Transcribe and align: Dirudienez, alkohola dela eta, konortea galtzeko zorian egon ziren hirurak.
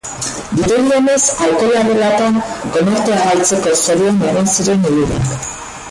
Dirudienez, 0.59 1.19
alkohola 1.47 1.83
dela 1.89 2.07
eta, 2.15 2.31
konortea 2.77 3.19
galtzeko 3.27 3.75
zorian 3.85 4.21
egon 4.33 4.53
ziren 4.57 4.87
hirurak. 4.89 5.33